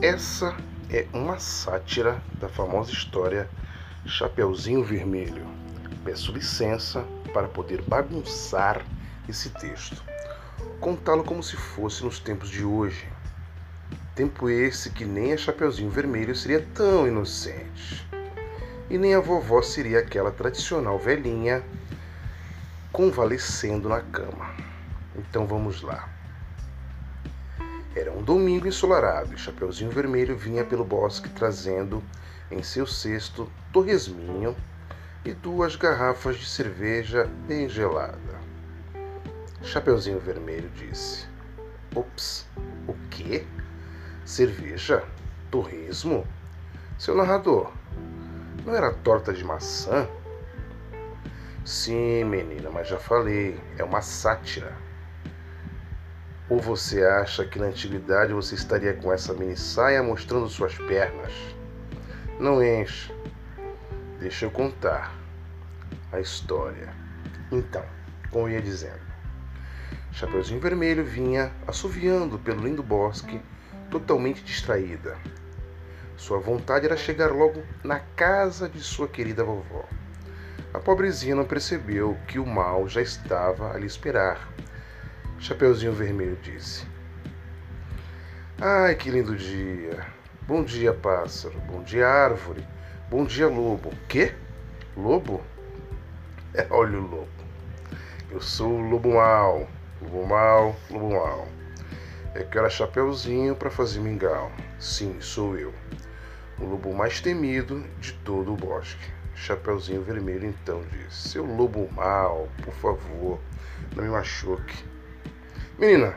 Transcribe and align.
Essa 0.00 0.56
é 0.88 1.08
uma 1.12 1.40
sátira 1.40 2.22
da 2.40 2.48
famosa 2.48 2.92
história 2.92 3.50
Chapeuzinho 4.06 4.84
Vermelho. 4.84 5.44
Peço 6.04 6.30
licença 6.30 7.04
para 7.34 7.48
poder 7.48 7.82
bagunçar 7.82 8.86
esse 9.28 9.50
texto, 9.50 10.00
contá-lo 10.78 11.24
como 11.24 11.42
se 11.42 11.56
fosse 11.56 12.04
nos 12.04 12.20
tempos 12.20 12.48
de 12.48 12.62
hoje. 12.62 13.08
Tempo 14.14 14.48
esse 14.48 14.90
que 14.90 15.04
nem 15.04 15.32
a 15.32 15.36
Chapeuzinho 15.36 15.90
Vermelho 15.90 16.34
seria 16.36 16.64
tão 16.72 17.08
inocente. 17.08 18.08
E 18.88 18.96
nem 18.96 19.16
a 19.16 19.20
vovó 19.20 19.60
seria 19.62 19.98
aquela 19.98 20.30
tradicional 20.30 20.96
velhinha 20.96 21.60
convalescendo 22.92 23.88
na 23.88 24.00
cama. 24.00 24.48
Então 25.16 25.44
vamos 25.44 25.82
lá. 25.82 26.17
Era 27.98 28.12
um 28.12 28.22
domingo 28.22 28.68
ensolarado 28.68 29.34
e 29.34 29.36
Chapeuzinho 29.36 29.90
Vermelho 29.90 30.36
vinha 30.36 30.64
pelo 30.64 30.84
bosque 30.84 31.28
trazendo 31.30 32.00
em 32.48 32.62
seu 32.62 32.86
cesto 32.86 33.50
torresminho 33.72 34.56
e 35.24 35.32
duas 35.32 35.74
garrafas 35.74 36.36
de 36.36 36.46
cerveja 36.46 37.28
bem 37.48 37.68
gelada. 37.68 38.38
Chapeuzinho 39.64 40.20
Vermelho 40.20 40.70
disse: 40.76 41.26
Ops, 41.92 42.46
o 42.86 42.94
quê? 43.10 43.44
Cerveja? 44.24 45.02
Torresmo? 45.50 46.24
Seu 47.00 47.16
narrador, 47.16 47.72
não 48.64 48.76
era 48.76 48.94
torta 48.94 49.32
de 49.32 49.42
maçã? 49.42 50.08
Sim, 51.64 52.22
menina, 52.22 52.70
mas 52.70 52.86
já 52.86 52.96
falei, 52.96 53.60
é 53.76 53.82
uma 53.82 54.00
sátira. 54.02 54.72
Ou 56.50 56.58
você 56.58 57.04
acha 57.04 57.44
que 57.44 57.58
na 57.58 57.66
antiguidade 57.66 58.32
você 58.32 58.54
estaria 58.54 58.94
com 58.94 59.12
essa 59.12 59.34
mini 59.34 59.54
saia 59.54 60.02
mostrando 60.02 60.48
suas 60.48 60.74
pernas? 60.74 61.32
Não 62.40 62.62
enche. 62.64 63.12
Deixa 64.18 64.46
eu 64.46 64.50
contar 64.50 65.14
a 66.10 66.18
história. 66.20 66.88
Então, 67.52 67.84
como 68.30 68.48
ia 68.48 68.62
dizendo, 68.62 69.00
Chapeuzinho 70.10 70.58
Vermelho 70.58 71.04
vinha 71.04 71.52
assoviando 71.66 72.38
pelo 72.38 72.62
lindo 72.62 72.82
bosque, 72.82 73.42
totalmente 73.90 74.42
distraída. 74.42 75.18
Sua 76.16 76.38
vontade 76.38 76.86
era 76.86 76.96
chegar 76.96 77.30
logo 77.30 77.62
na 77.84 78.00
casa 78.00 78.70
de 78.70 78.80
sua 78.80 79.06
querida 79.06 79.44
vovó. 79.44 79.84
A 80.72 80.78
pobrezinha 80.78 81.36
não 81.36 81.44
percebeu 81.44 82.16
que 82.26 82.38
o 82.38 82.46
mal 82.46 82.88
já 82.88 83.02
estava 83.02 83.72
a 83.72 83.78
lhe 83.78 83.86
esperar 83.86 84.48
Chapeuzinho 85.40 85.92
Vermelho 85.92 86.36
disse. 86.42 86.84
Ai, 88.60 88.96
que 88.96 89.08
lindo 89.08 89.36
dia. 89.36 90.04
Bom 90.42 90.64
dia, 90.64 90.92
pássaro. 90.92 91.56
Bom 91.60 91.80
dia, 91.84 92.08
árvore. 92.08 92.66
Bom 93.08 93.24
dia, 93.24 93.46
lobo. 93.46 93.92
Quê? 94.08 94.34
Lobo? 94.96 95.40
É, 96.54 96.66
olha 96.70 96.98
o 96.98 97.02
lobo. 97.02 97.28
Eu 98.32 98.40
sou 98.40 98.72
o 98.72 98.90
lobo 98.90 99.14
mal. 99.14 99.68
Lobo 100.02 100.26
mal, 100.26 100.74
lobo 100.90 101.12
mal. 101.12 101.46
É 102.34 102.42
que 102.42 102.58
era 102.58 102.68
Chapeuzinho 102.68 103.54
para 103.54 103.70
fazer 103.70 104.00
mingau. 104.00 104.50
Sim, 104.80 105.20
sou 105.20 105.56
eu. 105.56 105.72
O 106.58 106.64
lobo 106.64 106.92
mais 106.92 107.20
temido 107.20 107.84
de 108.00 108.12
todo 108.24 108.54
o 108.54 108.56
bosque. 108.56 109.08
Chapeuzinho 109.36 110.02
Vermelho 110.02 110.48
então 110.48 110.82
disse: 110.90 111.28
Seu 111.28 111.44
lobo 111.46 111.88
mal, 111.92 112.48
por 112.64 112.74
favor, 112.74 113.38
não 113.94 114.02
me 114.02 114.10
machuque. 114.10 114.87
Menina, 115.78 116.16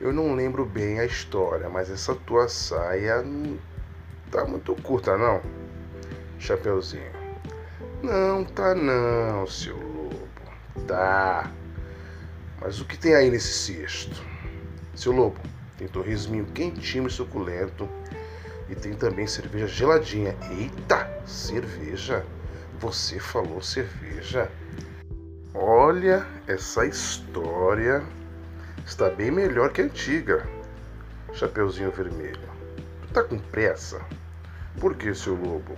eu 0.00 0.10
não 0.10 0.34
lembro 0.34 0.64
bem 0.64 0.98
a 0.98 1.04
história, 1.04 1.68
mas 1.68 1.90
essa 1.90 2.14
tua 2.14 2.48
saia 2.48 3.20
não 3.20 3.58
tá 4.30 4.42
muito 4.46 4.74
curta, 4.76 5.18
não? 5.18 5.42
Chapeuzinho. 6.38 7.12
Não, 8.02 8.42
tá 8.42 8.74
não, 8.74 9.46
seu 9.46 9.76
lobo. 9.76 10.18
Tá. 10.86 11.52
Mas 12.58 12.80
o 12.80 12.86
que 12.86 12.96
tem 12.96 13.14
aí 13.14 13.30
nesse 13.30 13.52
cesto? 13.52 14.24
Seu 14.94 15.12
lobo, 15.12 15.38
tem 15.76 15.86
torresminho 15.86 16.46
quentinho 16.46 17.06
e 17.06 17.10
suculento. 17.10 17.86
E 18.70 18.74
tem 18.74 18.94
também 18.94 19.26
cerveja 19.26 19.66
geladinha. 19.66 20.34
Eita, 20.58 21.06
cerveja? 21.26 22.24
Você 22.80 23.18
falou 23.18 23.60
cerveja? 23.60 24.50
Olha 25.52 26.26
essa 26.46 26.86
história 26.86 28.02
está 28.84 29.08
bem 29.10 29.30
melhor 29.30 29.70
que 29.72 29.80
a 29.80 29.84
antiga. 29.84 30.46
Chapeuzinho 31.32 31.90
Vermelho. 31.90 32.48
Tá 33.12 33.22
com 33.22 33.38
pressa? 33.38 34.00
Por 34.80 34.94
que, 34.94 35.14
seu 35.14 35.34
lobo? 35.34 35.74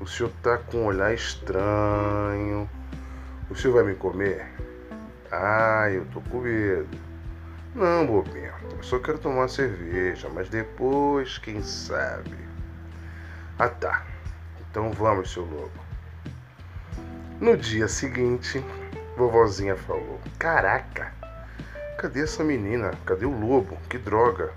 O 0.00 0.06
senhor 0.06 0.32
tá 0.42 0.58
com 0.58 0.78
um 0.78 0.86
olhar 0.86 1.12
estranho. 1.12 2.68
O 3.50 3.54
senhor 3.54 3.74
vai 3.74 3.84
me 3.84 3.94
comer? 3.94 4.46
Ah, 5.30 5.88
eu 5.90 6.04
tô 6.06 6.20
com 6.22 6.40
medo. 6.40 6.98
Não, 7.74 8.06
bobinho. 8.06 8.52
Eu 8.76 8.82
só 8.82 8.98
quero 8.98 9.18
tomar 9.18 9.48
cerveja, 9.48 10.28
mas 10.28 10.48
depois, 10.48 11.38
quem 11.38 11.62
sabe? 11.62 12.36
Ah, 13.58 13.68
tá. 13.68 14.04
Então 14.70 14.90
vamos, 14.92 15.32
seu 15.32 15.44
lobo. 15.44 15.82
No 17.40 17.56
dia 17.56 17.88
seguinte, 17.88 18.64
vovozinha 19.16 19.76
falou: 19.76 20.20
Caraca, 20.38 21.12
Cadê 22.02 22.22
essa 22.22 22.42
menina? 22.42 22.90
Cadê 23.06 23.24
o 23.24 23.30
lobo? 23.30 23.78
Que 23.88 23.96
droga! 23.96 24.52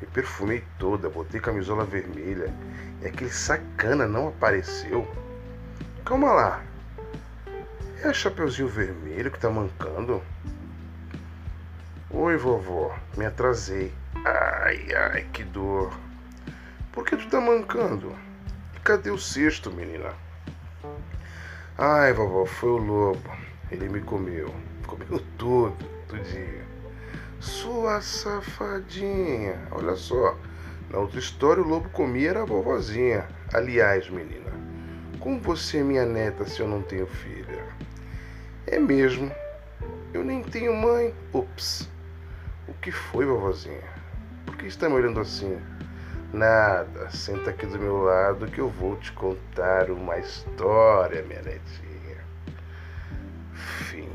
Me 0.00 0.08
perfumei 0.08 0.64
toda, 0.76 1.08
botei 1.08 1.38
camisola 1.38 1.84
vermelha 1.84 2.52
e 3.00 3.06
aquele 3.06 3.30
sacana 3.30 4.08
não 4.08 4.26
apareceu. 4.26 5.08
Calma 6.04 6.32
lá. 6.32 6.64
É 8.02 8.08
a 8.08 8.12
Chapeuzinho 8.12 8.66
Vermelho 8.66 9.30
que 9.30 9.38
tá 9.38 9.48
mancando? 9.48 10.20
Oi, 12.10 12.36
vovó. 12.36 12.98
Me 13.16 13.24
atrasei. 13.24 13.94
Ai, 14.24 14.92
ai, 14.92 15.28
que 15.32 15.44
dor. 15.44 15.92
Por 16.90 17.04
que 17.04 17.16
tu 17.16 17.28
tá 17.28 17.40
mancando? 17.40 18.16
E 18.74 18.80
cadê 18.80 19.12
o 19.12 19.18
cesto, 19.18 19.70
menina? 19.70 20.12
Ai, 21.78 22.12
vovó, 22.12 22.44
foi 22.46 22.70
o 22.70 22.78
lobo. 22.78 23.30
Ele 23.70 23.88
me 23.88 24.00
comeu. 24.00 24.52
Comeu 24.88 25.22
tudo, 25.38 25.76
tudinho. 26.08 26.69
Sua 27.40 28.02
safadinha. 28.02 29.66
Olha 29.70 29.96
só. 29.96 30.36
Na 30.90 30.98
outra 30.98 31.18
história, 31.18 31.62
o 31.62 31.66
lobo 31.66 31.88
comia 31.88 32.30
era 32.30 32.42
a 32.42 32.44
vovozinha. 32.44 33.26
Aliás, 33.54 34.10
menina, 34.10 34.52
como 35.18 35.40
você 35.40 35.78
é 35.78 35.82
minha 35.82 36.04
neta 36.04 36.44
se 36.44 36.60
eu 36.60 36.68
não 36.68 36.82
tenho 36.82 37.06
filha? 37.06 37.64
É 38.66 38.78
mesmo. 38.78 39.32
Eu 40.12 40.22
nem 40.22 40.42
tenho 40.42 40.74
mãe. 40.74 41.14
Ups. 41.32 41.88
O 42.68 42.74
que 42.74 42.92
foi, 42.92 43.24
vovozinha? 43.24 43.88
Por 44.44 44.58
que 44.58 44.66
está 44.66 44.90
me 44.90 44.96
olhando 44.96 45.20
assim? 45.20 45.58
Nada. 46.34 47.10
Senta 47.10 47.50
aqui 47.50 47.64
do 47.64 47.78
meu 47.78 48.02
lado 48.02 48.48
que 48.48 48.60
eu 48.60 48.68
vou 48.68 48.96
te 48.96 49.12
contar 49.12 49.90
uma 49.90 50.18
história, 50.18 51.22
minha 51.22 51.40
netinha. 51.40 52.18
Fim. 53.54 54.10